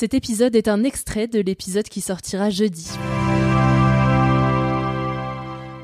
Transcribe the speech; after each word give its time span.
Cet 0.00 0.14
épisode 0.14 0.56
est 0.56 0.68
un 0.68 0.82
extrait 0.82 1.28
de 1.28 1.40
l'épisode 1.40 1.86
qui 1.86 2.00
sortira 2.00 2.48
jeudi. 2.48 2.88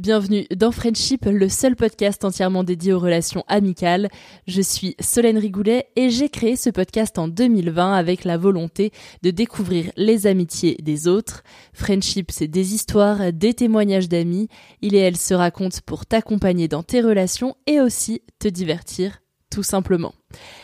Bienvenue 0.01 0.47
dans 0.57 0.73
Friendship, 0.73 1.27
le 1.27 1.51
seul 1.51 1.77
podcast 1.77 2.25
entièrement 2.25 2.65
dédié 2.65 2.95
aux 2.95 2.99
relations 2.99 3.45
amicales. 3.47 4.09
Je 4.47 4.63
suis 4.63 4.97
Solène 5.01 5.37
Rigoulet 5.37 5.89
et 5.97 6.09
j'ai 6.09 6.31
créé 6.31 6.57
ce 6.57 6.71
podcast 6.71 7.19
en 7.19 7.29
2020 7.29 7.93
avec 7.93 8.25
la 8.25 8.39
volonté 8.39 8.91
de 9.23 9.31
découvrir 9.31 9.93
les 9.99 10.27
amitiés 10.27 10.79
des 10.81 11.09
autres. 11.09 11.43
Friendship, 11.75 12.31
c'est 12.31 12.49
des 12.49 12.73
histoires, 12.73 13.35
des 13.35 13.53
témoignages 13.53 14.09
d'amis. 14.09 14.49
Il 14.81 14.95
et 14.95 15.01
elle 15.01 15.19
se 15.19 15.35
racontent 15.35 15.81
pour 15.85 16.07
t'accompagner 16.07 16.69
dans 16.69 16.83
tes 16.83 17.03
relations 17.03 17.55
et 17.67 17.83
aussi 17.83 18.23
te 18.39 18.49
divertir, 18.49 19.21
tout 19.51 19.63
simplement. 19.63 20.15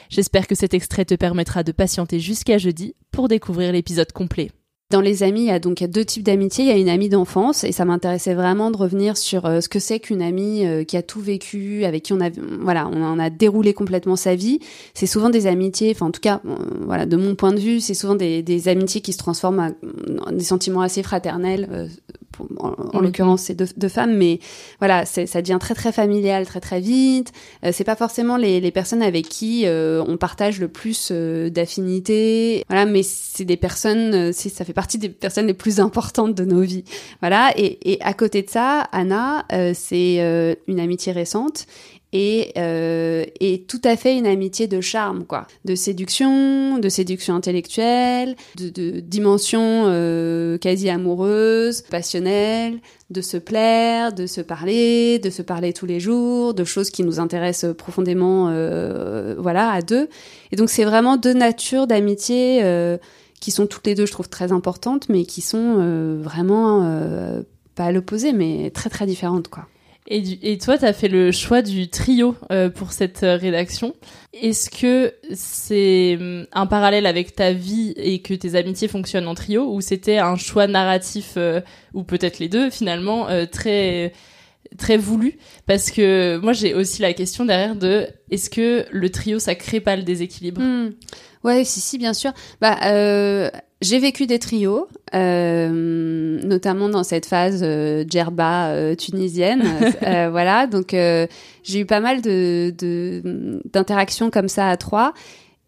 J'espère 0.08 0.46
que 0.46 0.54
cet 0.54 0.74
extrait 0.74 1.04
te 1.04 1.14
permettra 1.14 1.62
de 1.62 1.72
patienter 1.72 2.20
jusqu'à 2.20 2.58
jeudi 2.58 2.94
pour 3.10 3.28
découvrir 3.28 3.72
l'épisode 3.72 4.12
complet. 4.12 4.50
Dans 4.92 5.00
les 5.00 5.22
amis, 5.22 5.40
il 5.40 5.46
y 5.46 5.50
a 5.50 5.58
donc 5.58 5.82
deux 5.82 6.04
types 6.04 6.22
d'amitié. 6.22 6.64
Il 6.64 6.68
y 6.68 6.70
a 6.70 6.76
une 6.76 6.90
amie 6.90 7.08
d'enfance 7.08 7.64
et 7.64 7.72
ça 7.72 7.86
m'intéressait 7.86 8.34
vraiment 8.34 8.70
de 8.70 8.76
revenir 8.76 9.16
sur 9.16 9.46
euh, 9.46 9.62
ce 9.62 9.70
que 9.70 9.78
c'est 9.78 10.00
qu'une 10.00 10.20
amie 10.20 10.66
euh, 10.66 10.84
qui 10.84 10.98
a 10.98 11.02
tout 11.02 11.20
vécu, 11.20 11.86
avec 11.86 12.02
qui 12.02 12.12
on 12.12 12.20
a, 12.20 12.28
voilà, 12.60 12.90
on 12.92 13.02
en 13.02 13.18
a 13.18 13.30
déroulé 13.30 13.72
complètement 13.72 14.16
sa 14.16 14.34
vie. 14.34 14.58
C'est 14.92 15.06
souvent 15.06 15.30
des 15.30 15.46
amitiés, 15.46 15.92
enfin 15.94 16.04
en 16.04 16.10
tout 16.10 16.20
cas, 16.20 16.42
euh, 16.44 16.56
voilà, 16.84 17.06
de 17.06 17.16
mon 17.16 17.34
point 17.36 17.54
de 17.54 17.58
vue, 17.58 17.80
c'est 17.80 17.94
souvent 17.94 18.16
des, 18.16 18.42
des 18.42 18.68
amitiés 18.68 19.00
qui 19.00 19.14
se 19.14 19.18
transforment 19.18 19.74
en 20.26 20.30
des 20.30 20.44
sentiments 20.44 20.82
assez 20.82 21.02
fraternels. 21.02 21.88
En, 22.58 22.74
en 22.92 23.00
l'occurrence, 23.00 23.42
c'est 23.42 23.54
deux, 23.54 23.68
deux 23.76 23.88
femmes, 23.88 24.14
mais 24.16 24.38
voilà, 24.78 25.04
ça 25.06 25.42
devient 25.42 25.58
très 25.60 25.74
très 25.74 25.92
familial 25.92 26.46
très 26.46 26.60
très 26.60 26.80
vite. 26.80 27.32
Euh, 27.64 27.70
c'est 27.72 27.84
pas 27.84 27.96
forcément 27.96 28.36
les, 28.36 28.60
les 28.60 28.70
personnes 28.70 29.02
avec 29.02 29.28
qui 29.28 29.66
euh, 29.66 30.02
on 30.06 30.16
partage 30.16 30.60
le 30.60 30.68
plus 30.68 31.08
euh, 31.10 31.50
d'affinités, 31.50 32.64
voilà, 32.68 32.86
mais 32.86 33.02
c'est 33.02 33.44
des 33.44 33.56
personnes, 33.56 34.14
euh, 34.14 34.30
c'est, 34.32 34.48
ça 34.48 34.64
fait 34.64 34.72
partie 34.72 34.98
des 34.98 35.08
personnes 35.08 35.46
les 35.46 35.54
plus 35.54 35.80
importantes 35.80 36.34
de 36.34 36.44
nos 36.44 36.60
vies, 36.60 36.84
voilà. 37.20 37.52
Et, 37.56 37.92
et 37.92 38.00
à 38.02 38.14
côté 38.14 38.42
de 38.42 38.50
ça, 38.50 38.80
Anna, 38.92 39.46
c'est 39.74 40.56
une 40.66 40.80
amitié 40.80 41.12
récente 41.12 41.66
et, 42.12 42.52
euh, 42.58 43.24
et 43.40 43.62
tout 43.62 43.80
à 43.84 43.96
fait 43.96 44.16
une 44.16 44.26
amitié 44.26 44.66
de 44.66 44.80
charme, 44.80 45.24
quoi, 45.24 45.46
de 45.64 45.74
séduction, 45.74 46.78
de 46.78 46.88
séduction 46.88 47.34
intellectuelle, 47.34 48.36
de, 48.56 48.68
de 48.68 49.00
dimension 49.00 49.84
euh, 49.86 50.58
quasi 50.58 50.90
amoureuse, 50.90 51.82
passionnelle, 51.82 52.80
de 53.10 53.20
se 53.20 53.36
plaire, 53.36 54.12
de 54.12 54.26
se 54.26 54.40
parler, 54.40 55.18
de 55.18 55.30
se 55.30 55.42
parler 55.42 55.72
tous 55.72 55.86
les 55.86 56.00
jours, 56.00 56.54
de 56.54 56.64
choses 56.64 56.90
qui 56.90 57.02
nous 57.02 57.20
intéressent 57.20 57.74
profondément, 57.74 58.48
euh, 58.50 59.34
voilà, 59.38 59.70
à 59.70 59.82
deux. 59.82 60.08
Et 60.50 60.56
donc 60.56 60.70
c'est 60.70 60.84
vraiment 60.84 61.16
deux 61.16 61.34
natures 61.34 61.86
d'amitié 61.86 62.60
euh, 62.62 62.98
qui 63.40 63.50
sont 63.50 63.66
toutes 63.66 63.86
les 63.86 63.94
deux, 63.94 64.06
je 64.06 64.12
trouve, 64.12 64.28
très 64.28 64.52
importantes, 64.52 65.08
mais 65.08 65.24
qui 65.24 65.40
sont 65.40 65.76
euh, 65.78 66.18
vraiment 66.22 66.82
euh, 66.84 67.42
pas 67.74 67.86
à 67.86 67.92
l'opposé, 67.92 68.32
mais 68.32 68.70
très 68.70 68.88
très 68.88 69.04
différentes, 69.06 69.48
quoi. 69.48 69.66
Et, 70.08 70.20
du- 70.20 70.38
et 70.42 70.58
toi, 70.58 70.78
tu 70.78 70.84
as 70.84 70.92
fait 70.92 71.08
le 71.08 71.30
choix 71.30 71.62
du 71.62 71.88
trio 71.88 72.34
euh, 72.50 72.68
pour 72.70 72.92
cette 72.92 73.22
euh, 73.22 73.36
rédaction. 73.36 73.94
Est-ce 74.34 74.68
que 74.68 75.14
c'est 75.32 76.16
hum, 76.20 76.46
un 76.52 76.66
parallèle 76.66 77.06
avec 77.06 77.34
ta 77.36 77.52
vie 77.52 77.92
et 77.96 78.20
que 78.20 78.34
tes 78.34 78.56
amitiés 78.56 78.88
fonctionnent 78.88 79.28
en 79.28 79.34
trio 79.34 79.72
ou 79.72 79.80
c'était 79.80 80.18
un 80.18 80.36
choix 80.36 80.66
narratif 80.66 81.34
euh, 81.36 81.60
ou 81.94 82.02
peut-être 82.02 82.40
les 82.40 82.48
deux 82.48 82.68
finalement 82.70 83.28
euh, 83.28 83.46
très 83.46 84.12
très 84.78 84.96
voulu? 84.96 85.38
Parce 85.66 85.90
que 85.90 86.38
moi 86.42 86.52
j'ai 86.52 86.74
aussi 86.74 87.00
la 87.02 87.12
question 87.12 87.44
derrière 87.44 87.76
de 87.76 88.06
est-ce 88.30 88.50
que 88.50 88.84
le 88.90 89.10
trio 89.10 89.38
ça 89.38 89.54
crée 89.54 89.80
pas 89.80 89.94
le 89.96 90.02
déséquilibre? 90.02 90.60
Hmm. 90.62 90.90
Ouais, 91.44 91.64
si, 91.64 91.80
si, 91.80 91.98
bien 91.98 92.14
sûr. 92.14 92.32
Bah, 92.60 92.78
euh, 92.84 93.50
j'ai 93.82 93.98
vécu 93.98 94.26
des 94.26 94.38
trios, 94.38 94.86
euh, 95.14 96.40
notamment 96.42 96.88
dans 96.88 97.04
cette 97.04 97.26
phase 97.26 97.60
euh, 97.62 98.04
djerba 98.08 98.70
euh, 98.70 98.94
tunisienne. 98.94 99.62
Euh, 100.02 100.30
voilà, 100.30 100.66
donc 100.66 100.94
euh, 100.94 101.26
j'ai 101.62 101.80
eu 101.80 101.86
pas 101.86 102.00
mal 102.00 102.22
de 102.22 102.72
de- 102.76 103.60
d'interactions 103.72 104.30
comme 104.30 104.48
ça 104.48 104.68
à 104.68 104.76
trois. 104.76 105.12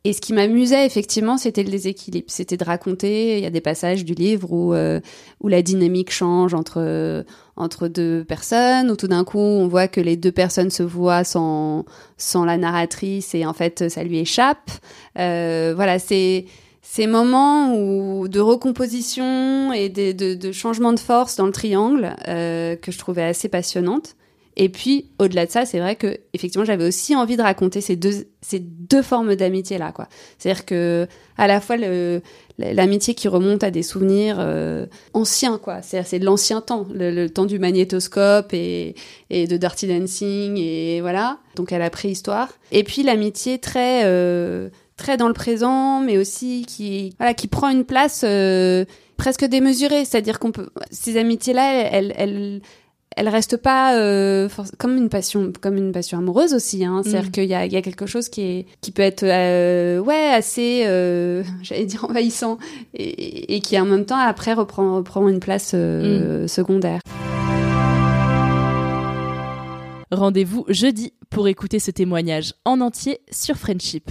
Et 0.07 0.13
ce 0.13 0.21
qui 0.21 0.33
m'amusait 0.35 0.85
effectivement, 0.85 1.39
c'était 1.39 1.63
le 1.63 1.71
déséquilibre. 1.71 2.27
C'était 2.29 2.57
de 2.59 2.65
raconter. 2.65 3.39
Il 3.39 3.43
y 3.43 3.47
a 3.47 3.51
des 3.51 3.61
passages 3.63 4.05
du 4.05 4.13
livre 4.15 4.53
où 4.53 4.75
euh, 4.75 5.01
où 5.41 5.49
la 5.49 5.63
dynamique 5.63 6.11
change 6.11 6.53
entre 6.53 7.25
entre 7.57 7.89
deux 7.89 8.25
personnes, 8.25 8.91
où 8.91 8.97
tout 8.97 9.09
d'un 9.09 9.25
coup 9.25 9.39
on 9.39 9.67
voit 9.69 9.89
que 9.89 10.01
les 10.01 10.17
deux 10.17 10.33
personnes 10.33 10.71
se 10.71 10.83
voient 10.83 11.25
sans 11.25 11.85
sans 12.19 12.45
la 12.45 12.59
narratrice 12.59 13.35
et 13.35 13.47
en 13.47 13.53
fait 13.55 13.89
ça 13.89 14.03
lui 14.05 14.19
échappe. 14.19 14.71
Euh, 15.19 15.73
voilà, 15.77 15.99
c'est 15.99 16.45
ces 16.87 17.07
moments 17.07 17.75
où, 17.75 18.29
de 18.29 18.41
recomposition 18.41 19.73
et 19.73 19.89
de, 19.89 20.13
de, 20.13 20.35
de 20.35 20.53
changement 20.53 20.93
de 20.93 21.01
force 21.01 21.35
dans 21.35 21.47
le 21.47 21.53
triangle 21.53 22.15
euh, 22.29 22.77
que 22.77 22.93
je 22.93 22.99
trouvais 22.99 23.23
assez 23.23 23.49
passionnante. 23.49 24.17
Et 24.57 24.69
puis, 24.69 25.07
au-delà 25.19 25.47
de 25.47 25.51
ça, 25.51 25.65
c'est 25.65 25.81
vrai 25.81 25.97
que 25.97 26.19
effectivement, 26.35 26.65
j'avais 26.65 26.87
aussi 26.87 27.17
envie 27.17 27.37
de 27.37 27.43
raconter 27.43 27.81
ces 27.81 27.97
deux, 27.97 28.29
ces 28.43 28.61
deux 28.61 29.03
formes 29.03 29.35
d'amitié 29.35 29.79
là, 29.79 29.93
quoi. 29.93 30.09
C'est-à-dire 30.39 30.65
que 30.67 31.09
à 31.37 31.49
la 31.49 31.61
fois 31.61 31.77
l'amitié 32.59 33.15
qui 33.15 33.27
remonte 33.29 33.65
à 33.65 33.73
des 33.73 33.83
souvenirs 33.83 34.37
euh, 34.39 34.87
anciens, 35.13 35.59
quoi. 35.59 35.81
C'est 35.83 36.19
de 36.19 36.25
l'ancien 36.25 36.61
temps, 36.61 36.87
le, 36.95 37.11
le 37.11 37.31
temps 37.31 37.47
du 37.47 37.59
magnétoscope 37.59 38.53
et, 38.53 38.95
et 39.31 39.49
de 39.49 39.57
Dirty 39.57 39.89
Dancing 39.89 40.59
et 40.59 41.01
voilà. 41.01 41.39
Donc 41.57 41.73
à 41.73 41.79
la 41.79 41.91
préhistoire. 41.91 42.51
Et 42.71 42.85
puis 42.85 43.03
l'amitié 43.03 43.59
très 43.59 44.03
euh, 44.05 44.69
très 44.97 45.17
dans 45.17 45.29
le 45.29 45.35
présent, 45.35 46.01
mais 46.01 46.19
aussi 46.19 46.65
qui 46.67 47.15
voilà 47.19 47.35
qui 47.35 47.49
prend 47.49 47.69
une 47.69 47.85
place 47.85 48.23
euh, 48.25 48.85
presque 49.17 49.45
démesurée. 49.45 50.05
C'est-à-dire 50.05 50.39
qu'on 50.39 50.53
peut 50.53 50.69
ces 50.91 51.17
amitiés 51.17 51.53
là, 51.53 51.73
elles, 51.73 52.15
elles 52.17 52.61
elle 53.17 53.29
reste 53.29 53.57
pas 53.57 53.97
euh, 53.97 54.49
comme 54.77 54.97
une 54.97 55.09
passion 55.09 55.53
comme 55.61 55.77
une 55.77 55.93
passion 55.93 56.19
amoureuse 56.19 56.53
aussi 56.53 56.85
hein. 56.85 57.03
c'est-à-dire 57.05 57.29
mm. 57.29 57.31
qu'il 57.31 57.45
y 57.45 57.55
a, 57.55 57.65
il 57.65 57.73
y 57.73 57.77
a 57.77 57.83
quelque 57.83 58.07
chose 58.07 58.29
qui 58.29 58.41
est 58.43 58.67
qui 58.81 58.91
peut 58.91 59.03
être 59.03 59.23
euh, 59.23 60.01
ouais 60.01 60.33
assez 60.33 60.81
j'allais 61.63 61.87
dire 61.87 62.05
envahissant 62.07 62.59
et, 62.93 63.55
et, 63.55 63.61
qui 63.61 63.79
en 63.79 63.85
même 63.85 64.05
temps 64.05 64.19
après 64.19 64.53
reprend 64.53 64.97
reprend 64.97 65.29
une 65.29 65.39
place 65.39 65.75
mm. 65.75 66.49
secondaire. 66.49 67.01
Rendez-vous 70.11 70.65
jeudi 70.69 71.13
pour 71.31 71.49
écouter 71.49 71.79
ce 71.79 71.91
témoignage 71.91 72.55
en 72.65 72.81
entier 72.81 73.21
sur 73.31 73.57
Friendship. 73.57 74.11